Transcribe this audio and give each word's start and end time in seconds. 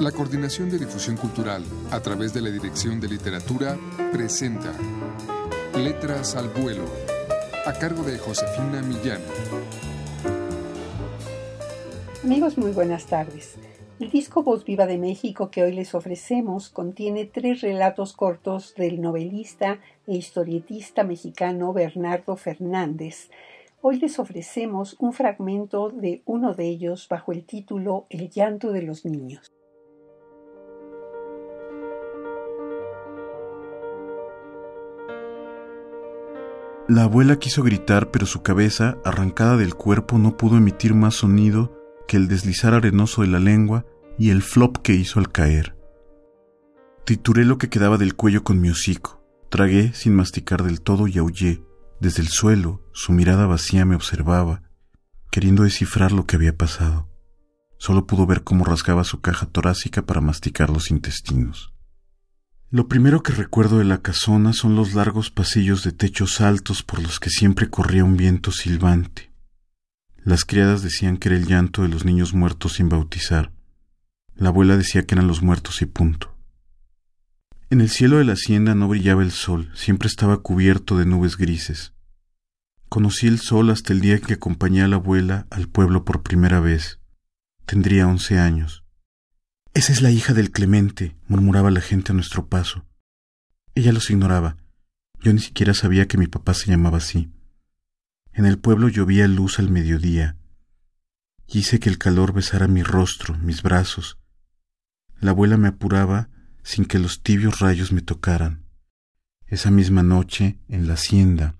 La 0.00 0.12
Coordinación 0.12 0.68
de 0.68 0.78
Difusión 0.78 1.16
Cultural, 1.16 1.64
a 1.90 2.00
través 2.00 2.34
de 2.34 2.42
la 2.42 2.50
Dirección 2.50 3.00
de 3.00 3.08
Literatura, 3.08 3.78
presenta 4.12 4.74
Letras 5.74 6.36
al 6.36 6.50
Vuelo, 6.50 6.84
a 7.64 7.72
cargo 7.72 8.02
de 8.02 8.18
Josefina 8.18 8.82
Millán. 8.82 9.22
Amigos, 12.22 12.58
muy 12.58 12.72
buenas 12.72 13.06
tardes. 13.06 13.54
El 13.98 14.10
disco 14.10 14.42
Voz 14.42 14.66
Viva 14.66 14.84
de 14.84 14.98
México 14.98 15.50
que 15.50 15.62
hoy 15.62 15.72
les 15.72 15.94
ofrecemos 15.94 16.68
contiene 16.68 17.24
tres 17.24 17.62
relatos 17.62 18.12
cortos 18.12 18.74
del 18.74 19.00
novelista 19.00 19.78
e 20.06 20.14
historietista 20.14 21.04
mexicano 21.04 21.72
Bernardo 21.72 22.36
Fernández. 22.36 23.30
Hoy 23.80 23.98
les 23.98 24.18
ofrecemos 24.18 24.94
un 24.98 25.14
fragmento 25.14 25.88
de 25.88 26.20
uno 26.26 26.52
de 26.52 26.66
ellos 26.66 27.08
bajo 27.08 27.32
el 27.32 27.44
título 27.44 28.04
El 28.10 28.28
llanto 28.28 28.72
de 28.72 28.82
los 28.82 29.06
niños. 29.06 29.55
La 36.88 37.02
abuela 37.02 37.40
quiso 37.40 37.64
gritar, 37.64 38.12
pero 38.12 38.26
su 38.26 38.42
cabeza, 38.42 38.96
arrancada 39.04 39.56
del 39.56 39.74
cuerpo, 39.74 40.18
no 40.18 40.36
pudo 40.36 40.56
emitir 40.56 40.94
más 40.94 41.16
sonido 41.16 41.76
que 42.06 42.16
el 42.16 42.28
deslizar 42.28 42.74
arenoso 42.74 43.22
de 43.22 43.28
la 43.28 43.40
lengua 43.40 43.84
y 44.18 44.30
el 44.30 44.40
flop 44.40 44.78
que 44.78 44.94
hizo 44.94 45.18
al 45.18 45.32
caer. 45.32 45.76
Trituré 47.04 47.44
lo 47.44 47.58
que 47.58 47.68
quedaba 47.68 47.98
del 47.98 48.14
cuello 48.14 48.44
con 48.44 48.60
mi 48.60 48.70
hocico, 48.70 49.20
tragué 49.50 49.94
sin 49.94 50.14
masticar 50.14 50.62
del 50.62 50.80
todo 50.80 51.08
y 51.08 51.18
aullé. 51.18 51.60
Desde 51.98 52.22
el 52.22 52.28
suelo, 52.28 52.84
su 52.92 53.12
mirada 53.12 53.46
vacía 53.46 53.84
me 53.84 53.96
observaba, 53.96 54.62
queriendo 55.32 55.64
descifrar 55.64 56.12
lo 56.12 56.24
que 56.24 56.36
había 56.36 56.56
pasado. 56.56 57.08
Solo 57.78 58.06
pudo 58.06 58.26
ver 58.26 58.44
cómo 58.44 58.64
rasgaba 58.64 59.02
su 59.02 59.20
caja 59.20 59.46
torácica 59.46 60.02
para 60.02 60.20
masticar 60.20 60.70
los 60.70 60.92
intestinos. 60.92 61.75
Lo 62.70 62.88
primero 62.88 63.22
que 63.22 63.32
recuerdo 63.32 63.78
de 63.78 63.84
la 63.84 64.02
casona 64.02 64.52
son 64.52 64.74
los 64.74 64.92
largos 64.92 65.30
pasillos 65.30 65.84
de 65.84 65.92
techos 65.92 66.40
altos 66.40 66.82
por 66.82 67.00
los 67.00 67.20
que 67.20 67.30
siempre 67.30 67.70
corría 67.70 68.02
un 68.02 68.16
viento 68.16 68.50
silbante. 68.50 69.30
Las 70.24 70.44
criadas 70.44 70.82
decían 70.82 71.16
que 71.16 71.28
era 71.28 71.38
el 71.38 71.46
llanto 71.46 71.82
de 71.82 71.88
los 71.88 72.04
niños 72.04 72.34
muertos 72.34 72.74
sin 72.74 72.88
bautizar. 72.88 73.52
La 74.34 74.48
abuela 74.48 74.76
decía 74.76 75.06
que 75.06 75.14
eran 75.14 75.28
los 75.28 75.42
muertos 75.42 75.80
y 75.80 75.86
punto. 75.86 76.36
En 77.70 77.80
el 77.80 77.88
cielo 77.88 78.18
de 78.18 78.24
la 78.24 78.32
hacienda 78.32 78.74
no 78.74 78.88
brillaba 78.88 79.22
el 79.22 79.30
sol, 79.30 79.70
siempre 79.74 80.08
estaba 80.08 80.42
cubierto 80.42 80.98
de 80.98 81.06
nubes 81.06 81.36
grises. 81.36 81.92
Conocí 82.88 83.28
el 83.28 83.38
sol 83.38 83.70
hasta 83.70 83.92
el 83.92 84.00
día 84.00 84.20
que 84.20 84.34
acompañé 84.34 84.82
a 84.82 84.88
la 84.88 84.96
abuela 84.96 85.46
al 85.50 85.68
pueblo 85.68 86.04
por 86.04 86.24
primera 86.24 86.58
vez. 86.58 86.98
Tendría 87.64 88.08
once 88.08 88.40
años. 88.40 88.85
Esa 89.76 89.92
es 89.92 90.00
la 90.00 90.10
hija 90.10 90.32
del 90.32 90.52
Clemente, 90.52 91.14
murmuraba 91.28 91.70
la 91.70 91.82
gente 91.82 92.12
a 92.12 92.14
nuestro 92.14 92.48
paso. 92.48 92.86
Ella 93.74 93.92
los 93.92 94.08
ignoraba. 94.08 94.56
Yo 95.20 95.34
ni 95.34 95.38
siquiera 95.38 95.74
sabía 95.74 96.08
que 96.08 96.16
mi 96.16 96.28
papá 96.28 96.54
se 96.54 96.70
llamaba 96.70 96.96
así. 96.96 97.30
En 98.32 98.46
el 98.46 98.58
pueblo 98.58 98.88
llovía 98.88 99.28
luz 99.28 99.58
al 99.58 99.68
mediodía. 99.68 100.38
Quise 101.44 101.78
que 101.78 101.90
el 101.90 101.98
calor 101.98 102.32
besara 102.32 102.68
mi 102.68 102.82
rostro, 102.82 103.36
mis 103.36 103.62
brazos. 103.62 104.16
La 105.20 105.32
abuela 105.32 105.58
me 105.58 105.68
apuraba 105.68 106.30
sin 106.62 106.86
que 106.86 106.98
los 106.98 107.22
tibios 107.22 107.58
rayos 107.58 107.92
me 107.92 108.00
tocaran. 108.00 108.64
Esa 109.46 109.70
misma 109.70 110.02
noche, 110.02 110.58
en 110.68 110.88
la 110.88 110.94
hacienda, 110.94 111.54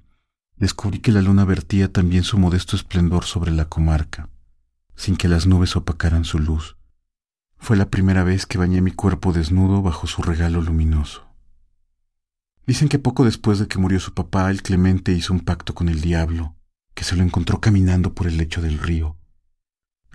descubrí 0.56 1.00
que 1.00 1.12
la 1.12 1.20
luna 1.20 1.44
vertía 1.44 1.92
también 1.92 2.24
su 2.24 2.38
modesto 2.38 2.76
esplendor 2.76 3.26
sobre 3.26 3.50
la 3.50 3.66
comarca, 3.66 4.30
sin 4.94 5.18
que 5.18 5.28
las 5.28 5.46
nubes 5.46 5.76
opacaran 5.76 6.24
su 6.24 6.38
luz. 6.38 6.75
Fue 7.58 7.76
la 7.76 7.90
primera 7.90 8.24
vez 8.24 8.46
que 8.46 8.58
bañé 8.58 8.80
mi 8.80 8.92
cuerpo 8.92 9.32
desnudo 9.32 9.82
bajo 9.82 10.06
su 10.06 10.22
regalo 10.22 10.60
luminoso. 10.60 11.26
Dicen 12.66 12.88
que 12.88 12.98
poco 12.98 13.24
después 13.24 13.58
de 13.58 13.68
que 13.68 13.78
murió 13.78 14.00
su 14.00 14.12
papá, 14.12 14.50
el 14.50 14.62
Clemente 14.62 15.12
hizo 15.12 15.32
un 15.32 15.40
pacto 15.40 15.74
con 15.74 15.88
el 15.88 16.00
diablo, 16.00 16.56
que 16.94 17.04
se 17.04 17.14
lo 17.14 17.22
encontró 17.22 17.60
caminando 17.60 18.14
por 18.14 18.26
el 18.26 18.36
lecho 18.36 18.60
del 18.60 18.78
río, 18.78 19.16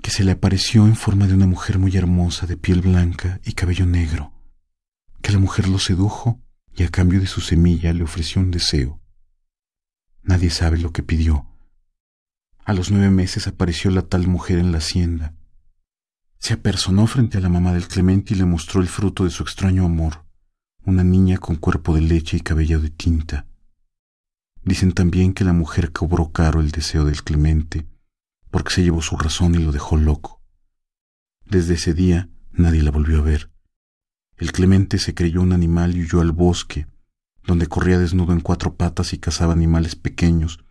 que 0.02 0.12
se 0.12 0.24
le 0.24 0.32
apareció 0.32 0.86
en 0.86 0.96
forma 0.96 1.28
de 1.28 1.34
una 1.34 1.48
mujer 1.48 1.80
muy 1.80 1.96
hermosa 1.96 2.48
de 2.48 2.58
piel 2.58 2.82
blanca 2.82 3.40
y 3.46 3.54
cabello 3.54 3.86
negro, 3.86 4.34
que 5.22 5.32
la 5.32 5.40
mujer 5.40 5.70
lo 5.70 5.80
sedujo 5.80 6.42
y 6.76 6.84
a 6.84 6.90
cambio 6.90 7.20
de 7.20 7.28
su 7.28 7.40
semilla 7.40 7.94
le 7.94 8.04
ofreció 8.04 8.42
un 8.42 8.52
deseo. 8.52 9.00
Nadie 10.24 10.50
sabe 10.50 10.78
lo 10.78 10.92
que 10.92 11.04
pidió. 11.04 11.48
A 12.66 12.74
los 12.74 12.92
nueve 12.92 13.10
meses 13.10 13.48
apareció 13.48 13.92
la 13.92 14.04
tal 14.04 14.28
mujer 14.28 14.60
en 14.60 14.72
la 14.72 14.80
hacienda, 14.80 15.36
se 16.42 16.56
apersonó 16.56 17.06
frente 17.06 17.38
a 17.38 17.42
la 17.42 17.50
mamá 17.50 17.72
del 17.72 17.88
Clemente 17.88 18.34
y 18.34 18.38
le 18.38 18.46
mostró 18.46 18.82
el 18.82 18.88
fruto 18.88 19.26
de 19.26 19.30
su 19.30 19.44
extraño 19.44 19.86
amor, 19.86 20.26
una 20.84 21.04
niña 21.04 21.38
con 21.38 21.56
cuerpo 21.56 21.94
de 21.94 22.02
leche 22.02 22.36
y 22.38 22.40
cabello 22.40 22.80
de 22.80 22.90
tinta. 22.90 23.46
Dicen 24.64 24.94
también 24.94 25.34
que 25.36 25.44
la 25.44 25.54
mujer 25.54 25.92
cobró 25.92 26.32
caro 26.32 26.60
el 26.60 26.72
deseo 26.72 27.06
del 27.06 27.22
Clemente, 27.22 27.86
porque 28.50 28.74
se 28.74 28.82
llevó 28.82 29.04
su 29.04 29.18
razón 29.18 29.54
y 29.54 29.60
lo 29.60 29.72
dejó 29.72 29.98
loco. 29.98 30.42
Desde 31.46 31.76
ese 31.76 31.94
día 31.94 32.28
nadie 32.52 32.82
la 32.82 32.90
volvió 32.90 33.20
a 33.20 33.22
ver. 33.22 33.52
El 34.36 34.52
Clemente 34.52 34.98
se 34.98 35.14
creyó 35.14 35.44
un 35.44 35.54
animal 35.54 35.96
y 35.96 36.02
huyó 36.02 36.22
al 36.22 36.32
bosque, 36.32 36.88
donde 37.46 37.68
corría 37.68 38.00
desnudo 38.00 38.34
en 38.34 38.42
cuatro 38.42 38.74
patas 38.78 39.14
y 39.14 39.20
cazaba 39.20 39.54
animales 39.54 39.96
pequeños, 39.96 40.66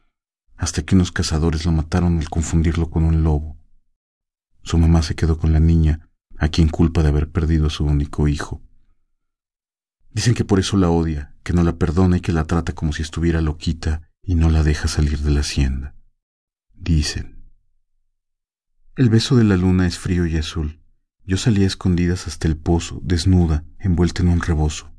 hasta 0.57 0.83
que 0.83 0.97
unos 0.97 1.13
cazadores 1.13 1.65
lo 1.65 1.71
mataron 1.71 2.19
al 2.19 2.29
confundirlo 2.29 2.91
con 2.91 3.05
un 3.05 3.23
lobo. 3.23 3.60
Su 4.71 4.79
mamá 4.79 5.03
se 5.03 5.17
quedó 5.17 5.37
con 5.37 5.53
la 5.53 5.59
niña, 5.59 6.09
a 6.39 6.49
quien 6.49 6.69
culpa 6.69 7.03
de 7.03 7.09
haber 7.09 7.33
perdido 7.33 7.67
a 7.67 7.71
su 7.71 7.85
único 7.85 8.29
hijo. 8.29 8.63
Dicen 10.13 10.35
que 10.35 10.45
por 10.45 10.61
eso 10.61 10.77
la 10.77 10.91
odia, 10.91 11.35
que 11.43 11.53
no 11.53 11.65
la 11.65 11.77
perdona 11.77 12.19
y 12.19 12.21
que 12.21 12.31
la 12.31 12.45
trata 12.45 12.73
como 12.73 12.93
si 12.93 13.03
estuviera 13.03 13.41
loquita 13.41 14.09
y 14.23 14.37
no 14.37 14.49
la 14.49 14.63
deja 14.63 14.87
salir 14.87 15.19
de 15.19 15.33
la 15.33 15.41
hacienda. 15.41 15.97
Dicen. 16.73 17.51
El 18.95 19.11
beso 19.11 19.35
de 19.35 19.43
la 19.43 19.57
luna 19.57 19.89
es 19.89 19.99
frío 19.99 20.25
y 20.25 20.37
azul. 20.37 20.81
Yo 21.25 21.37
salí 21.37 21.65
a 21.65 21.67
escondidas 21.67 22.29
hasta 22.29 22.47
el 22.47 22.57
pozo, 22.57 23.01
desnuda, 23.03 23.65
envuelta 23.81 24.23
en 24.23 24.29
un 24.29 24.41
rebozo. 24.41 24.95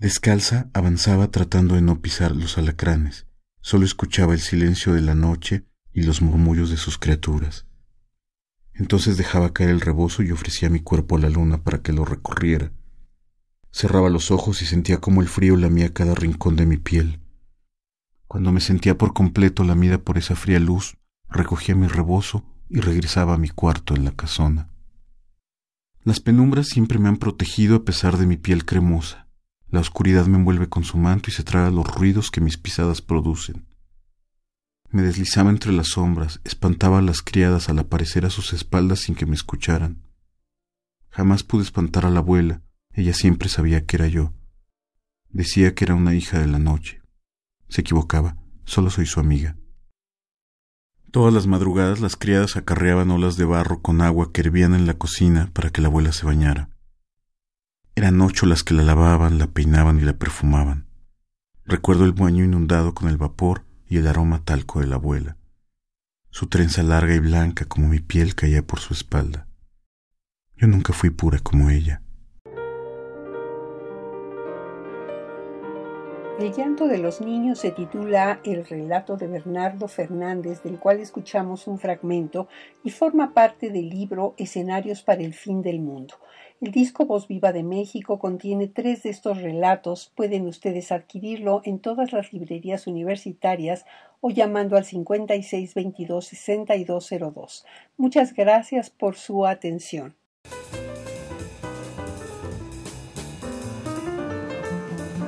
Descalza 0.00 0.70
avanzaba 0.74 1.30
tratando 1.30 1.76
de 1.76 1.82
no 1.82 2.00
pisar 2.00 2.34
los 2.34 2.58
alacranes. 2.58 3.28
Solo 3.60 3.84
escuchaba 3.84 4.34
el 4.34 4.40
silencio 4.40 4.92
de 4.92 5.02
la 5.02 5.14
noche 5.14 5.68
y 5.92 6.02
los 6.02 6.20
murmullos 6.20 6.70
de 6.70 6.78
sus 6.78 6.98
criaturas. 6.98 7.65
Entonces 8.78 9.16
dejaba 9.16 9.52
caer 9.52 9.70
el 9.70 9.80
rebozo 9.80 10.22
y 10.22 10.32
ofrecía 10.32 10.68
mi 10.68 10.80
cuerpo 10.80 11.16
a 11.16 11.20
la 11.20 11.30
luna 11.30 11.62
para 11.62 11.82
que 11.82 11.92
lo 11.92 12.04
recorriera. 12.04 12.72
Cerraba 13.70 14.10
los 14.10 14.30
ojos 14.30 14.62
y 14.62 14.66
sentía 14.66 15.00
como 15.00 15.22
el 15.22 15.28
frío 15.28 15.56
lamía 15.56 15.92
cada 15.92 16.14
rincón 16.14 16.56
de 16.56 16.66
mi 16.66 16.76
piel. 16.76 17.20
Cuando 18.26 18.52
me 18.52 18.60
sentía 18.60 18.98
por 18.98 19.14
completo 19.14 19.64
lamida 19.64 19.98
por 19.98 20.18
esa 20.18 20.34
fría 20.34 20.60
luz, 20.60 20.96
recogía 21.28 21.74
mi 21.74 21.86
rebozo 21.86 22.44
y 22.68 22.80
regresaba 22.80 23.34
a 23.34 23.38
mi 23.38 23.48
cuarto 23.48 23.94
en 23.94 24.04
la 24.04 24.12
casona. 24.12 24.68
Las 26.02 26.20
penumbras 26.20 26.68
siempre 26.68 26.98
me 26.98 27.08
han 27.08 27.16
protegido 27.16 27.76
a 27.76 27.84
pesar 27.84 28.16
de 28.16 28.26
mi 28.26 28.36
piel 28.36 28.64
cremosa. 28.64 29.26
La 29.68 29.80
oscuridad 29.80 30.26
me 30.26 30.36
envuelve 30.36 30.68
con 30.68 30.84
su 30.84 30.98
manto 30.98 31.30
y 31.30 31.32
se 31.32 31.42
traga 31.42 31.70
los 31.70 31.86
ruidos 31.86 32.30
que 32.30 32.40
mis 32.40 32.56
pisadas 32.56 33.02
producen. 33.02 33.66
Me 34.96 35.02
deslizaba 35.02 35.50
entre 35.50 35.72
las 35.72 35.88
sombras, 35.88 36.40
espantaba 36.44 37.00
a 37.00 37.02
las 37.02 37.20
criadas 37.20 37.68
al 37.68 37.78
aparecer 37.78 38.24
a 38.24 38.30
sus 38.30 38.54
espaldas 38.54 39.00
sin 39.00 39.14
que 39.14 39.26
me 39.26 39.34
escucharan. 39.34 40.02
Jamás 41.10 41.42
pude 41.42 41.64
espantar 41.64 42.06
a 42.06 42.10
la 42.10 42.20
abuela, 42.20 42.62
ella 42.94 43.12
siempre 43.12 43.50
sabía 43.50 43.84
que 43.84 43.96
era 43.96 44.08
yo. 44.08 44.32
Decía 45.28 45.74
que 45.74 45.84
era 45.84 45.94
una 45.94 46.14
hija 46.14 46.38
de 46.38 46.46
la 46.46 46.58
noche. 46.58 47.02
Se 47.68 47.82
equivocaba, 47.82 48.38
solo 48.64 48.88
soy 48.88 49.04
su 49.04 49.20
amiga. 49.20 49.58
Todas 51.10 51.34
las 51.34 51.46
madrugadas 51.46 52.00
las 52.00 52.16
criadas 52.16 52.56
acarreaban 52.56 53.10
olas 53.10 53.36
de 53.36 53.44
barro 53.44 53.82
con 53.82 54.00
agua 54.00 54.32
que 54.32 54.40
hervían 54.40 54.74
en 54.74 54.86
la 54.86 54.94
cocina 54.94 55.50
para 55.52 55.68
que 55.68 55.82
la 55.82 55.88
abuela 55.88 56.12
se 56.12 56.24
bañara. 56.24 56.70
Eran 57.96 58.18
ocho 58.22 58.46
las 58.46 58.62
que 58.62 58.72
la 58.72 58.82
lavaban, 58.82 59.38
la 59.38 59.48
peinaban 59.48 59.98
y 59.98 60.04
la 60.04 60.16
perfumaban. 60.16 60.86
Recuerdo 61.66 62.06
el 62.06 62.12
baño 62.14 62.44
inundado 62.44 62.94
con 62.94 63.10
el 63.10 63.18
vapor 63.18 63.65
y 63.88 63.98
el 63.98 64.06
aroma 64.06 64.44
talco 64.44 64.80
de 64.80 64.86
la 64.86 64.96
abuela. 64.96 65.36
Su 66.30 66.48
trenza 66.48 66.82
larga 66.82 67.14
y 67.14 67.18
blanca 67.18 67.64
como 67.64 67.88
mi 67.88 68.00
piel 68.00 68.34
caía 68.34 68.62
por 68.62 68.80
su 68.80 68.92
espalda. 68.92 69.46
Yo 70.56 70.66
nunca 70.66 70.92
fui 70.92 71.10
pura 71.10 71.38
como 71.38 71.70
ella. 71.70 72.02
El 76.38 76.52
llanto 76.52 76.86
de 76.86 76.98
los 76.98 77.22
niños 77.22 77.60
se 77.60 77.70
titula 77.70 78.40
El 78.44 78.66
relato 78.66 79.16
de 79.16 79.26
Bernardo 79.26 79.88
Fernández, 79.88 80.62
del 80.62 80.78
cual 80.78 81.00
escuchamos 81.00 81.66
un 81.66 81.78
fragmento 81.78 82.46
y 82.84 82.90
forma 82.90 83.32
parte 83.32 83.70
del 83.70 83.88
libro 83.88 84.34
Escenarios 84.36 85.02
para 85.02 85.22
el 85.22 85.32
fin 85.32 85.62
del 85.62 85.80
mundo. 85.80 86.16
El 86.58 86.72
disco 86.72 87.04
Voz 87.04 87.28
Viva 87.28 87.52
de 87.52 87.62
México 87.62 88.18
contiene 88.18 88.66
tres 88.66 89.02
de 89.02 89.10
estos 89.10 89.42
relatos. 89.42 90.10
Pueden 90.14 90.46
ustedes 90.46 90.90
adquirirlo 90.90 91.60
en 91.64 91.80
todas 91.80 92.14
las 92.14 92.32
librerías 92.32 92.86
universitarias 92.86 93.84
o 94.22 94.30
llamando 94.30 94.78
al 94.78 94.84
5622-6202. 94.84 97.66
Muchas 97.98 98.32
gracias 98.32 98.88
por 98.88 99.16
su 99.16 99.44
atención. 99.44 100.14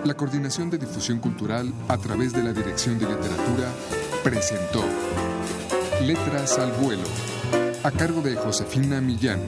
La 0.04 0.14
Coordinación 0.14 0.70
de 0.70 0.78
Difusión 0.78 1.20
Cultural 1.20 1.70
a 1.88 1.98
través 1.98 2.32
de 2.32 2.42
la 2.42 2.54
Dirección 2.54 2.98
de 2.98 3.04
Literatura 3.04 3.70
presentó 4.24 4.82
Letras 6.02 6.58
al 6.58 6.72
Vuelo 6.72 7.04
a 7.84 7.90
cargo 7.90 8.22
de 8.22 8.34
Josefina 8.34 9.02
Millán. 9.02 9.40